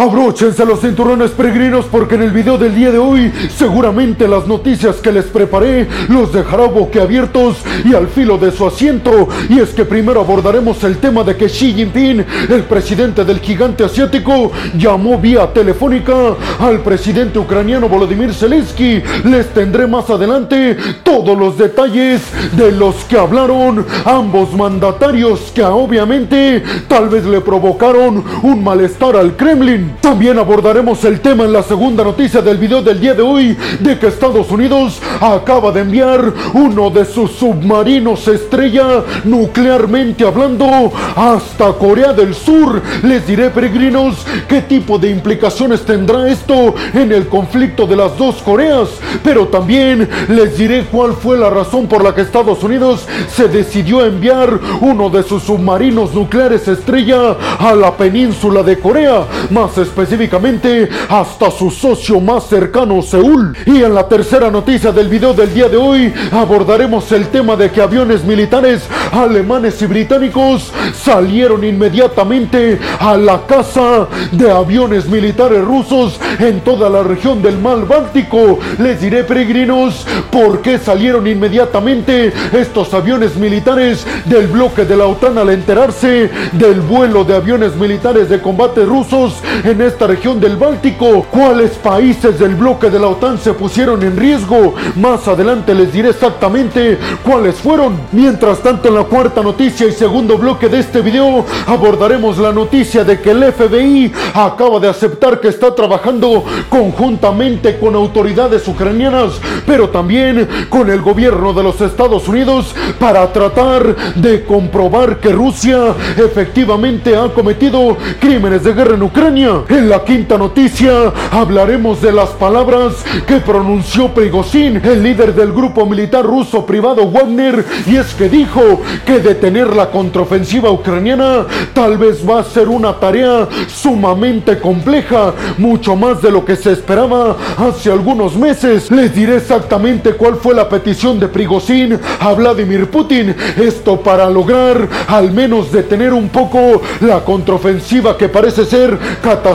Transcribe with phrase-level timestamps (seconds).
[0.00, 4.96] Abróchense los cinturones peregrinos porque en el video del día de hoy seguramente las noticias
[4.96, 9.28] que les preparé los dejará boquiabiertos y al filo de su asiento.
[9.50, 13.84] Y es que primero abordaremos el tema de que Xi Jinping, el presidente del gigante
[13.84, 19.02] asiático, llamó vía telefónica al presidente ucraniano Volodymyr Zelensky.
[19.24, 22.22] Les tendré más adelante todos los detalles
[22.56, 29.36] de los que hablaron ambos mandatarios que obviamente tal vez le provocaron un malestar al
[29.36, 29.89] Kremlin.
[30.00, 33.98] También abordaremos el tema en la segunda noticia del video del día de hoy de
[33.98, 42.12] que Estados Unidos acaba de enviar uno de sus submarinos estrella nuclearmente hablando hasta Corea
[42.12, 42.82] del Sur.
[43.02, 48.36] Les diré peregrinos qué tipo de implicaciones tendrá esto en el conflicto de las dos
[48.42, 48.88] Coreas,
[49.22, 54.04] pero también les diré cuál fue la razón por la que Estados Unidos se decidió
[54.04, 61.50] enviar uno de sus submarinos nucleares estrella a la península de Corea, más específicamente hasta
[61.50, 63.56] su socio más cercano, Seúl.
[63.66, 67.70] Y en la tercera noticia del video del día de hoy abordaremos el tema de
[67.70, 76.20] que aviones militares alemanes y británicos salieron inmediatamente a la casa de aviones militares rusos
[76.38, 78.58] en toda la región del mar Báltico.
[78.78, 85.38] Les diré, peregrinos, por qué salieron inmediatamente estos aviones militares del bloque de la OTAN
[85.38, 89.34] al enterarse del vuelo de aviones militares de combate rusos
[89.70, 91.26] en esta región del Báltico.
[91.30, 94.74] ¿Cuáles países del bloque de la OTAN se pusieron en riesgo?
[94.96, 98.00] Más adelante les diré exactamente cuáles fueron.
[98.10, 103.04] Mientras tanto, en la cuarta noticia y segundo bloque de este video abordaremos la noticia
[103.04, 109.88] de que el FBI acaba de aceptar que está trabajando conjuntamente con autoridades ucranianas, pero
[109.90, 117.16] también con el gobierno de los Estados Unidos para tratar de comprobar que Rusia efectivamente
[117.16, 119.59] ha cometido crímenes de guerra en Ucrania.
[119.68, 125.86] En la quinta noticia hablaremos de las palabras que pronunció Prigozhin, el líder del grupo
[125.86, 132.28] militar ruso privado Wagner, y es que dijo que detener la contraofensiva ucraniana tal vez
[132.28, 137.90] va a ser una tarea sumamente compleja, mucho más de lo que se esperaba hace
[137.90, 138.90] algunos meses.
[138.90, 144.88] Les diré exactamente cuál fue la petición de Prigozhin a Vladimir Putin, esto para lograr
[145.08, 149.49] al menos detener un poco la contraofensiva que parece ser catastrófica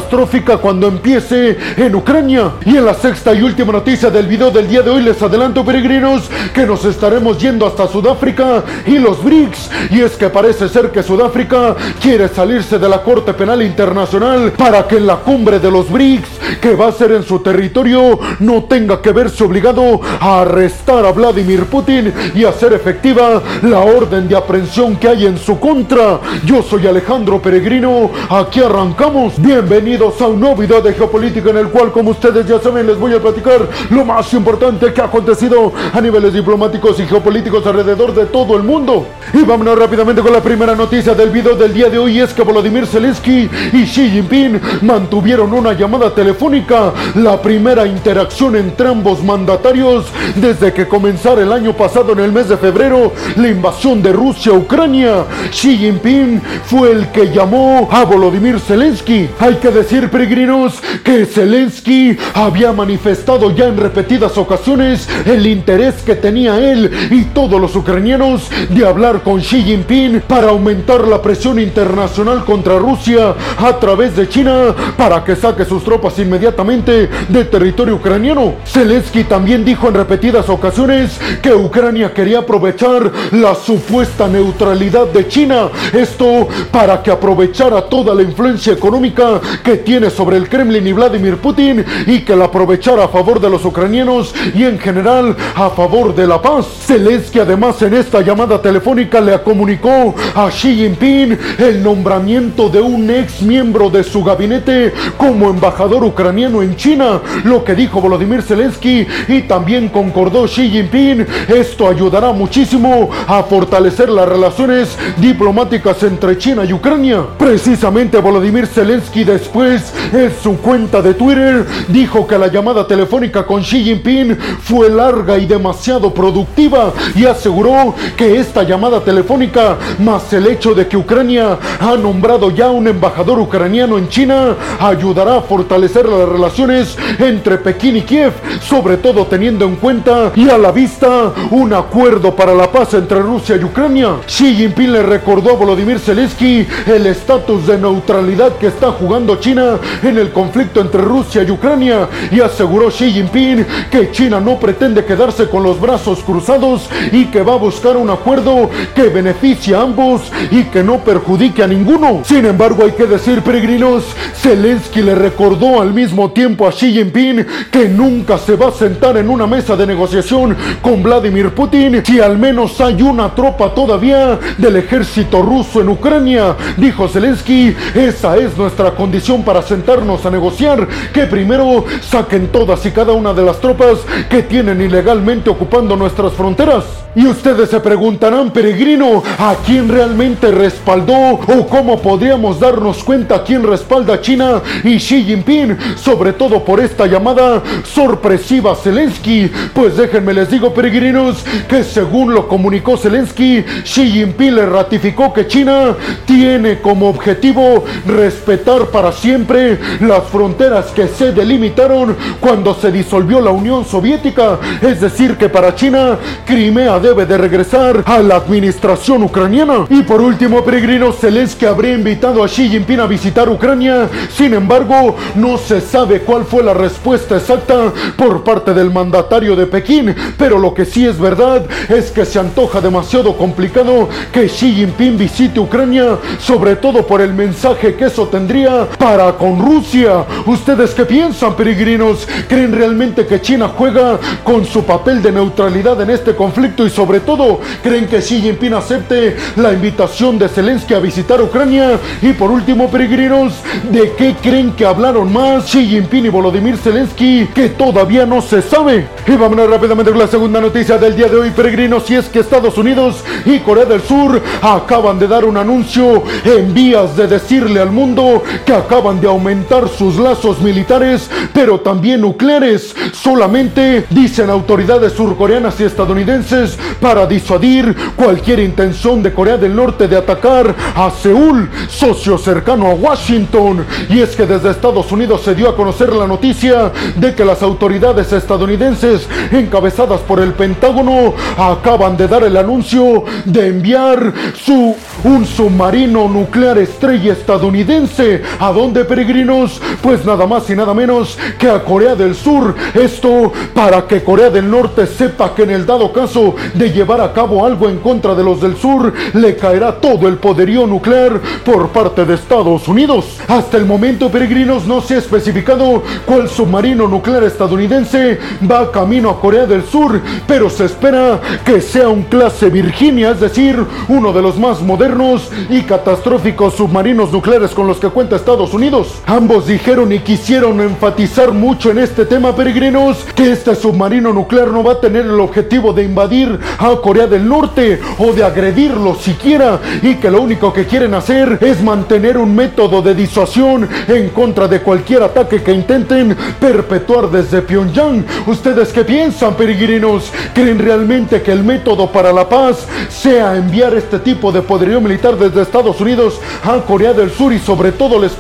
[0.62, 2.52] cuando empiece en Ucrania.
[2.66, 5.64] Y en la sexta y última noticia del video del día de hoy les adelanto
[5.64, 9.70] peregrinos que nos estaremos yendo hasta Sudáfrica y los BRICS.
[9.92, 14.86] Y es que parece ser que Sudáfrica quiere salirse de la Corte Penal Internacional para
[14.88, 16.30] que en la cumbre de los BRICS,
[16.62, 21.12] que va a ser en su territorio, no tenga que verse obligado a arrestar a
[21.12, 26.20] Vladimir Putin y hacer efectiva la orden de aprehensión que hay en su contra.
[26.46, 29.34] Yo soy Alejandro Peregrino, aquí arrancamos.
[29.38, 32.98] Bienvenidos a un nuevo video de geopolítica en el cual, como ustedes ya saben, les
[32.98, 38.14] voy a platicar lo más importante que ha acontecido a niveles diplomáticos y geopolíticos alrededor
[38.14, 39.06] de todo el mundo.
[39.34, 42.44] Y vámonos rápidamente con la primera noticia del video del día de hoy es que
[42.44, 50.06] Volodymyr Zelensky y Xi Jinping mantuvieron una llamada telefónica, la primera interacción entre ambos mandatarios
[50.38, 54.54] desde que comenzara el año pasado en el mes de febrero la invasión de Rusia
[54.54, 55.26] a Ucrania.
[55.52, 59.30] Xi Jinping fue el que llamó a Volodymyr Zelensky.
[59.66, 66.60] Que decir, peregrinos, que Zelensky había manifestado ya en repetidas ocasiones el interés que tenía
[66.60, 72.46] él y todos los ucranianos de hablar con Xi Jinping para aumentar la presión internacional
[72.46, 78.58] contra Rusia a través de China para que saque sus tropas inmediatamente de territorio ucraniano.
[78.68, 85.70] Zelensky también dijo en repetidas ocasiones que Ucrania quería aprovechar la supuesta neutralidad de China,
[85.92, 91.38] esto para que aprovechara toda la influencia económica que tiene sobre el Kremlin y Vladimir
[91.38, 96.14] Putin y que la aprovechara a favor de los ucranianos y en general a favor
[96.16, 96.66] de la paz.
[96.86, 103.10] Zelensky además en esta llamada telefónica le comunicó a Xi Jinping el nombramiento de un
[103.10, 109.08] ex miembro de su gabinete como embajador ucraniano en China, lo que dijo Volodymyr Zelensky
[109.28, 111.26] y también concordó Xi Jinping.
[111.48, 117.26] Esto ayudará muchísimo a fortalecer las relaciones diplomáticas entre China y Ucrania.
[117.38, 123.62] Precisamente Volodymyr Zelensky después en su cuenta de Twitter dijo que la llamada telefónica con
[123.62, 130.48] Xi Jinping fue larga y demasiado productiva y aseguró que esta llamada telefónica más el
[130.48, 136.10] hecho de que Ucrania ha nombrado ya un embajador ucraniano en China ayudará a fortalecer
[136.10, 138.34] las relaciones entre Pekín y Kiev,
[138.68, 143.20] sobre todo teniendo en cuenta y a la vista un acuerdo para la paz entre
[143.20, 144.16] Rusia y Ucrania.
[144.26, 149.80] Xi Jinping le recordó a Volodymyr Zelensky el estatus de neutralidad que está jugando China
[150.04, 155.06] en el conflicto entre Rusia y Ucrania y aseguró Xi Jinping que China no pretende
[155.06, 159.82] quedarse con los brazos cruzados y que va a buscar un acuerdo que beneficie a
[159.82, 162.22] ambos y que no perjudique a ninguno.
[162.24, 164.04] Sin embargo, hay que decir, peregrinos,
[164.36, 169.18] Zelensky le recordó al mismo tiempo a Xi Jinping que nunca se va a sentar
[169.18, 174.40] en una mesa de negociación con Vladimir Putin si al menos hay una tropa todavía
[174.58, 176.56] del ejército ruso en Ucrania.
[176.78, 182.92] Dijo Zelensky, esa es nuestra condición para sentarnos a negociar, que primero saquen todas y
[182.92, 183.98] cada una de las tropas
[184.30, 186.84] que tienen ilegalmente ocupando nuestras fronteras.
[187.16, 193.64] Y ustedes se preguntarán, peregrino, ¿a quién realmente respaldó o cómo podríamos darnos cuenta quién
[193.64, 195.78] respalda a China y Xi Jinping?
[195.96, 199.50] Sobre todo por esta llamada sorpresiva Zelensky.
[199.74, 205.48] Pues déjenme les digo, peregrinos, que según lo comunicó Zelensky, Xi Jinping le ratificó que
[205.48, 205.96] China
[206.26, 213.52] tiene como objetivo respetar para siempre las fronteras que se delimitaron cuando se disolvió la
[213.52, 214.60] Unión Soviética.
[214.82, 219.86] Es decir, que para China, Crimea debe de regresar a la administración ucraniana.
[219.90, 224.10] Y por último, peregrino, Zelensky habría invitado a Xi Jinping a visitar Ucrania.
[224.36, 229.68] Sin embargo, no se sabe cuál fue la respuesta exacta por parte del mandatario de
[229.68, 230.16] Pekín.
[230.38, 235.18] Pero lo que sí es verdad es que se antoja demasiado complicado que Xi Jinping
[235.18, 239.05] visite Ucrania, sobre todo por el mensaje que eso tendría para
[239.38, 240.26] con Rusia.
[240.48, 242.28] ¿Ustedes qué piensan, peregrinos?
[242.50, 247.20] ¿Creen realmente que China juega con su papel de neutralidad en este conflicto y sobre
[247.20, 252.00] todo, ¿creen que Xi Jinping acepte la invitación de Zelensky a visitar Ucrania?
[252.24, 253.54] Y por último, peregrinos,
[253.92, 258.64] ¿de qué creen que hablaron más Xi Jinping y Volodymyr Zelensky que todavía no se
[258.64, 259.08] sabe?
[259.28, 262.40] Y vámonos rápidamente con la segunda noticia del día de hoy, peregrinos, y es que
[262.40, 267.80] Estados Unidos y Corea del Sur acaban de dar un anuncio en vías de decirle
[267.80, 272.96] al mundo que acaban de aumentar sus lazos militares, pero también nucleares.
[273.14, 280.18] Solamente, dicen autoridades surcoreanas y estadounidenses, para disuadir cualquier intención de Corea del Norte de
[280.18, 283.86] atacar a Seúl, socio cercano a Washington.
[284.10, 287.64] Y es que desde Estados Unidos se dio a conocer la noticia de que las
[287.64, 295.46] autoridades estadounidenses encabezadas por el Pentágono acaban de dar el anuncio de enviar su un
[295.46, 298.44] submarino nuclear estrella estadounidense.
[298.60, 299.82] ¿A dónde peregrinos?
[300.04, 302.76] Pues nada más y nada menos que a Corea del Sur.
[302.94, 307.34] Esto para que Corea del Norte sepa que en el dado caso de llevar a
[307.34, 311.90] cabo algo en contra de los del sur, le caerá todo el poderío nuclear por
[311.90, 313.38] parte de Estados Unidos.
[313.48, 318.38] Hasta el momento, peregrinos, no se ha especificado cuál submarino nuclear estadounidense
[318.70, 323.40] va camino a Corea del Sur, pero se espera que sea un clase Virginia, es
[323.40, 328.65] decir, uno de los más modernos y catastróficos submarinos nucleares con los que cuenta Estados
[328.74, 329.22] Unidos.
[329.26, 334.84] Ambos dijeron y quisieron enfatizar mucho en este tema, peregrinos, que este submarino nuclear no
[334.84, 339.80] va a tener el objetivo de invadir a Corea del Norte o de agredirlo siquiera
[340.02, 344.68] y que lo único que quieren hacer es mantener un método de disuasión en contra
[344.68, 348.26] de cualquier ataque que intenten perpetuar desde Pyongyang.
[348.48, 350.32] ¿Ustedes qué piensan, peregrinos?
[350.54, 355.38] ¿Creen realmente que el método para la paz sea enviar este tipo de poderío militar
[355.38, 357.54] desde Estados Unidos a Corea del Sur?
[357.54, 358.32] Y sobre todo les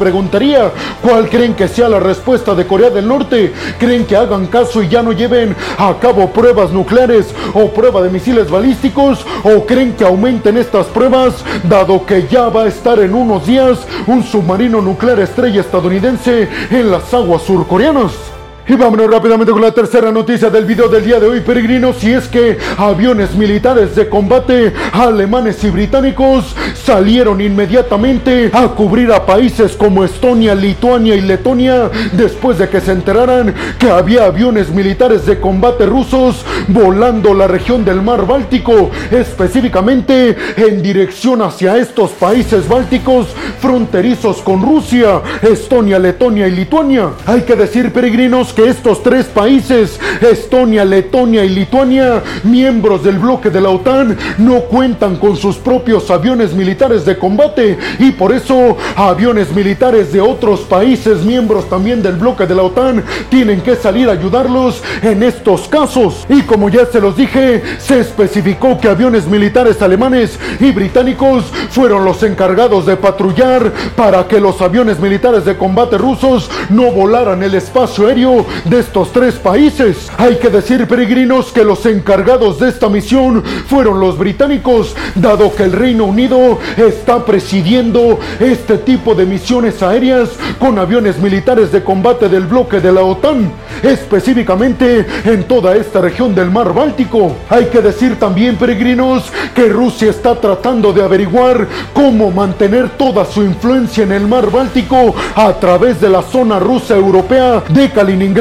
[1.01, 3.53] ¿cuál creen que sea la respuesta de Corea del Norte?
[3.79, 8.09] ¿Creen que hagan caso y ya no lleven a cabo pruebas nucleares o prueba de
[8.09, 9.25] misiles balísticos?
[9.43, 13.85] ¿O creen que aumenten estas pruebas dado que ya va a estar en unos días
[14.07, 18.34] un submarino nuclear estrella estadounidense en las aguas surcoreanas?
[18.67, 22.13] Y vámonos rápidamente con la tercera noticia del video del día de hoy, peregrinos, y
[22.13, 29.73] es que aviones militares de combate alemanes y británicos salieron inmediatamente a cubrir a países
[29.73, 35.39] como Estonia, Lituania y Letonia después de que se enteraran que había aviones militares de
[35.39, 43.27] combate rusos volando la región del mar Báltico, específicamente en dirección hacia estos países bálticos
[43.59, 47.11] fronterizos con Rusia, Estonia, Letonia y Lituania.
[47.27, 53.49] Hay que decir, peregrinos, que estos tres países, Estonia, Letonia y Lituania, miembros del bloque
[53.49, 58.77] de la OTAN, no cuentan con sus propios aviones militares de combate y por eso
[58.95, 64.09] aviones militares de otros países, miembros también del bloque de la OTAN, tienen que salir
[64.09, 66.25] a ayudarlos en estos casos.
[66.29, 72.05] Y como ya se los dije, se especificó que aviones militares alemanes y británicos fueron
[72.05, 77.55] los encargados de patrullar para que los aviones militares de combate rusos no volaran el
[77.55, 80.09] espacio aéreo de estos tres países.
[80.17, 85.63] Hay que decir, peregrinos, que los encargados de esta misión fueron los británicos, dado que
[85.63, 92.29] el Reino Unido está presidiendo este tipo de misiones aéreas con aviones militares de combate
[92.29, 93.51] del bloque de la OTAN,
[93.83, 97.35] específicamente en toda esta región del mar Báltico.
[97.49, 103.43] Hay que decir también, peregrinos, que Rusia está tratando de averiguar cómo mantener toda su
[103.43, 108.34] influencia en el mar Báltico a través de la zona rusa europea de Kaliningrado,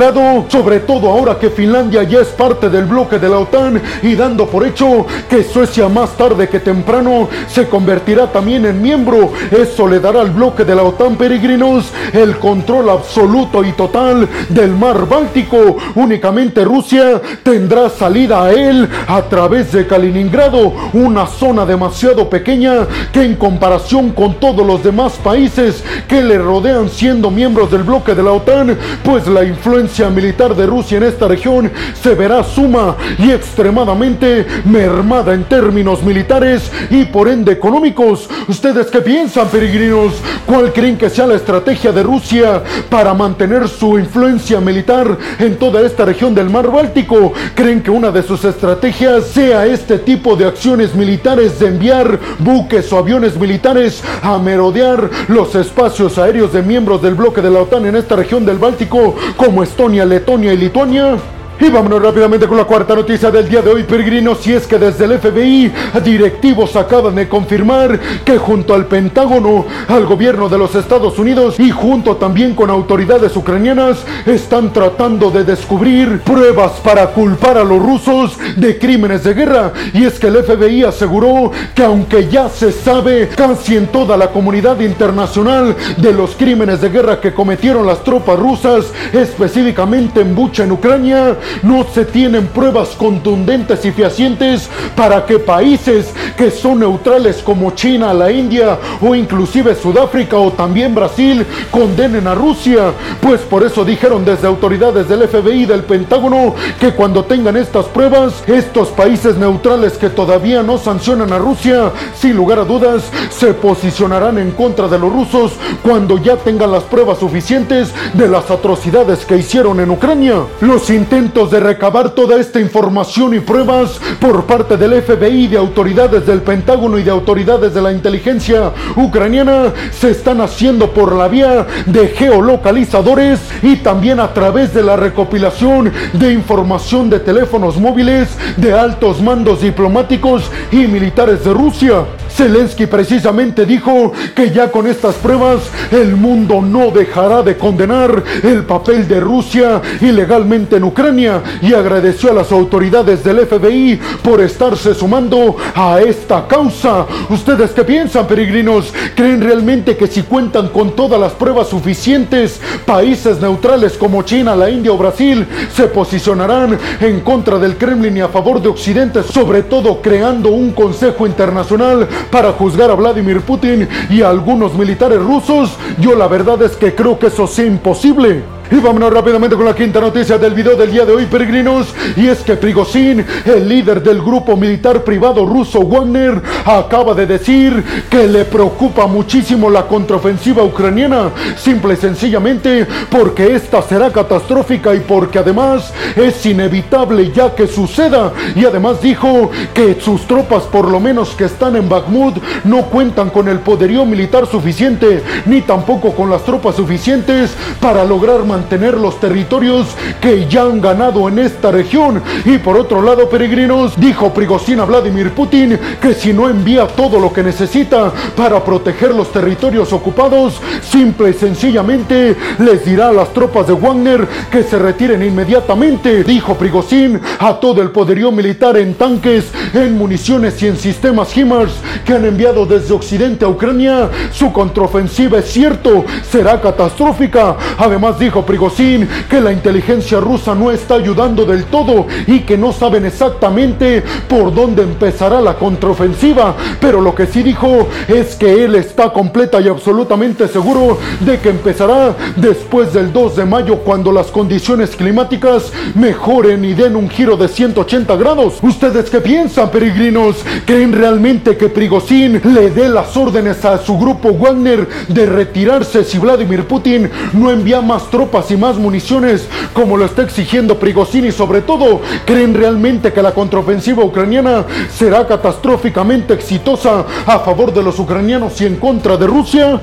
[0.49, 4.47] sobre todo ahora que Finlandia ya es parte del bloque de la OTAN y dando
[4.47, 9.31] por hecho que Suecia más tarde que temprano se convertirá también en miembro.
[9.53, 14.73] Eso le dará al bloque de la OTAN peregrinos el control absoluto y total del
[14.73, 15.77] mar Báltico.
[15.95, 23.23] Únicamente Rusia tendrá salida a él a través de Kaliningrado, una zona demasiado pequeña que
[23.23, 28.25] en comparación con todos los demás países que le rodean siendo miembros del bloque de
[28.25, 29.84] la OTAN, pues la influencia
[30.15, 36.71] militar de Rusia en esta región se verá suma y extremadamente mermada en términos militares
[36.91, 38.29] y por ende económicos.
[38.49, 40.15] ¿Ustedes qué piensan, peregrinos?
[40.47, 45.83] ¿Cuál creen que sea la estrategia de Rusia para mantener su influencia militar en toda
[45.83, 47.33] esta región del mar Báltico?
[47.55, 52.91] ¿Creen que una de sus estrategias sea este tipo de acciones militares de enviar buques
[52.93, 57.87] o aviones militares a merodear los espacios aéreos de miembros del bloque de la OTAN
[57.87, 61.19] en esta región del Báltico como Estonia, Letonia y Lituania?
[61.61, 64.77] Y vámonos rápidamente con la cuarta noticia del día de hoy, peregrinos, si es que
[64.77, 70.75] desde el FBI directivos acaban de confirmar que junto al Pentágono, al gobierno de los
[70.75, 77.57] Estados Unidos y junto también con autoridades ucranianas están tratando de descubrir pruebas para culpar
[77.57, 79.73] a los rusos de crímenes de guerra.
[79.93, 84.29] Y es que el FBI aseguró que aunque ya se sabe casi en toda la
[84.29, 90.65] comunidad internacional de los crímenes de guerra que cometieron las tropas rusas, específicamente en Bucha
[90.65, 97.43] en Ucrania, no se tienen pruebas contundentes y fehacientes para que países que son neutrales
[97.43, 102.93] como China, la India o inclusive Sudáfrica o también Brasil condenen a Rusia.
[103.21, 107.87] Pues por eso dijeron desde autoridades del FBI y del Pentágono que cuando tengan estas
[107.87, 113.55] pruebas, estos países neutrales que todavía no sancionan a Rusia, sin lugar a dudas, se
[113.55, 119.25] posicionarán en contra de los rusos cuando ya tengan las pruebas suficientes de las atrocidades
[119.25, 120.37] que hicieron en Ucrania.
[120.61, 126.25] Los intentos de recabar toda esta información y pruebas por parte del FBI, de autoridades
[126.25, 131.67] del Pentágono y de autoridades de la inteligencia ucraniana se están haciendo por la vía
[131.87, 138.73] de geolocalizadores y también a través de la recopilación de información de teléfonos móviles de
[138.73, 142.05] altos mandos diplomáticos y militares de Rusia.
[142.35, 145.61] Zelensky precisamente dijo que ya con estas pruebas
[145.93, 152.31] el mundo no dejará de condenar el papel de Rusia ilegalmente en Ucrania y agradeció
[152.31, 157.07] a las autoridades del FBI por estarse sumando a esta causa.
[157.29, 158.93] ¿Ustedes qué piensan, peregrinos?
[159.15, 164.71] ¿Creen realmente que si cuentan con todas las pruebas suficientes, países neutrales como China, la
[164.71, 169.63] India o Brasil se posicionarán en contra del Kremlin y a favor de Occidente, sobre
[169.63, 175.77] todo creando un consejo internacional para juzgar a Vladimir Putin y a algunos militares rusos,
[175.99, 178.43] yo la verdad es que creo que eso sea imposible.
[178.71, 181.95] Y vámonos rápidamente con la quinta noticia del video del día de hoy, peregrinos.
[182.17, 187.85] Y es que Prigozhin, el líder del grupo militar privado ruso Wagner, acaba de decir
[188.09, 191.31] que le preocupa muchísimo la contraofensiva ucraniana.
[191.59, 198.33] Simple y sencillamente porque esta será catastrófica y porque además es inevitable ya que suceda.
[198.57, 203.29] Y además dijo que sus tropas, por lo menos que están en Bakhmut, no cuentan
[203.29, 209.19] con el poderío militar suficiente, ni tampoco con las tropas suficientes para lograr mantener los
[209.19, 209.89] territorios
[210.21, 212.23] que ya han ganado en esta región.
[212.45, 217.19] Y por otro lado, peregrinos, dijo Prigozhin a Vladimir Putin que si no envía todo
[217.19, 223.33] lo que necesita para proteger los territorios ocupados, simple y sencillamente les dirá a las
[223.33, 228.95] tropas de Wagner que se retiren inmediatamente, dijo Prigozhin a todo el poderío militar en
[228.95, 231.73] tanques, en municiones y en sistemas HIMARS
[232.05, 234.11] que han enviado desde Occidente a Ucrania.
[234.33, 237.57] Su contraofensiva es cierto, será catastrófica.
[237.79, 242.73] Además dijo Prigozhin que la inteligencia rusa no está ayudando del todo y que no
[242.73, 246.55] saben exactamente por dónde empezará la contraofensiva.
[246.81, 251.51] Pero lo que sí dijo es que él está completa y absolutamente seguro de que
[251.51, 257.37] empezará después del 2 de mayo cuando las condiciones climáticas mejoren y den un giro
[257.37, 258.55] de 180 grados.
[258.63, 260.37] ¿Ustedes qué piensan, peregrinos?
[260.67, 266.19] ¿Creen realmente que Prigozhin le dé las órdenes a su grupo Wagner de retirarse si
[266.19, 268.34] Vladimir Putin no envía más tropas?
[268.51, 273.33] Y más municiones, como lo está exigiendo Prigozhin y sobre todo, ¿creen realmente que la
[273.33, 279.81] contraofensiva ucraniana será catastróficamente exitosa a favor de los ucranianos y en contra de Rusia?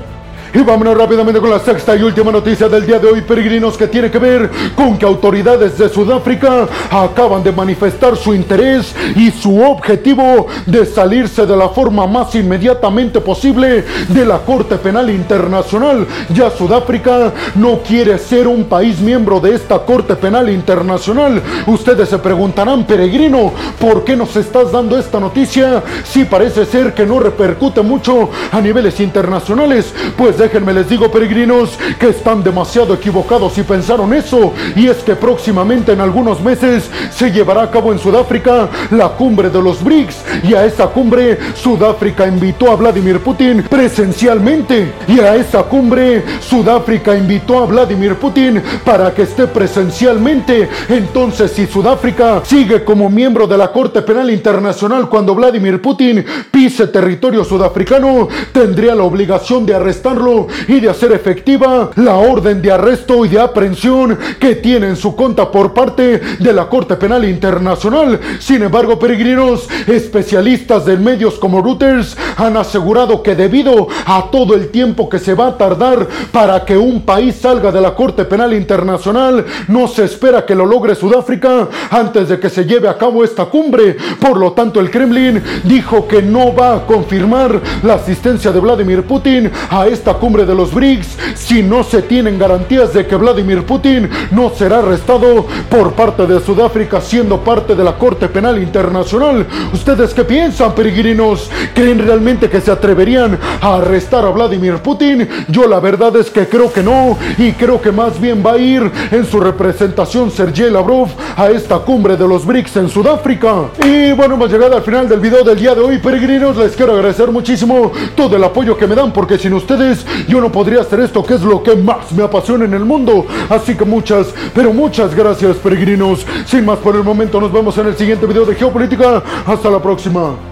[0.54, 3.86] Y vámonos rápidamente con la sexta y última noticia del día de hoy, peregrinos, que
[3.86, 9.62] tiene que ver con que autoridades de Sudáfrica acaban de manifestar su interés y su
[9.62, 16.06] objetivo de salirse de la forma más inmediatamente posible de la Corte Penal Internacional.
[16.34, 21.40] Ya Sudáfrica no quiere ser un país miembro de esta Corte Penal Internacional.
[21.66, 27.06] Ustedes se preguntarán, peregrino, ¿por qué nos estás dando esta noticia si parece ser que
[27.06, 29.94] no repercute mucho a niveles internacionales?
[30.14, 34.52] Pues déjenme les digo, peregrinos, que están demasiado equivocados si pensaron eso.
[34.74, 39.50] Y es que próximamente en algunos meses se llevará a cabo en Sudáfrica la cumbre
[39.50, 40.16] de los BRICS.
[40.42, 44.92] Y a esa cumbre Sudáfrica invitó a Vladimir Putin presencialmente.
[45.06, 50.68] Y a esa cumbre Sudáfrica invitó a Vladimir Putin para que esté presencialmente.
[50.88, 56.88] Entonces, si Sudáfrica sigue como miembro de la Corte Penal Internacional cuando Vladimir Putin pise
[56.88, 60.31] territorio sudafricano, tendría la obligación de arrestarlo
[60.68, 65.14] y de hacer efectiva la orden de arresto y de aprehensión que tiene en su
[65.14, 68.18] conta por parte de la Corte Penal Internacional.
[68.38, 74.68] Sin embargo, peregrinos, especialistas de medios como Reuters han asegurado que debido a todo el
[74.68, 78.52] tiempo que se va a tardar para que un país salga de la Corte Penal
[78.52, 83.24] Internacional, no se espera que lo logre Sudáfrica antes de que se lleve a cabo
[83.24, 83.96] esta cumbre.
[84.20, 89.02] Por lo tanto, el Kremlin dijo que no va a confirmar la asistencia de Vladimir
[89.04, 93.66] Putin a esta cumbre de los BRICS si no se tienen garantías de que Vladimir
[93.66, 99.44] Putin no será arrestado por parte de Sudáfrica siendo parte de la Corte Penal Internacional.
[99.72, 101.50] ¿Ustedes qué piensan, peregrinos?
[101.74, 105.28] ¿Creen realmente que se atreverían a arrestar a Vladimir Putin?
[105.48, 108.58] Yo la verdad es que creo que no y creo que más bien va a
[108.58, 113.70] ir en su representación Sergei Lavrov a esta cumbre de los BRICS en Sudáfrica.
[113.84, 116.56] Y bueno, hemos llegado al final del video del día de hoy, peregrinos.
[116.56, 120.50] Les quiero agradecer muchísimo todo el apoyo que me dan porque sin ustedes yo no
[120.50, 123.26] podría hacer esto que es lo que más me apasiona en el mundo.
[123.48, 126.26] Así que muchas, pero muchas gracias peregrinos.
[126.46, 129.22] Sin más por el momento, nos vemos en el siguiente video de Geopolítica.
[129.46, 130.51] Hasta la próxima.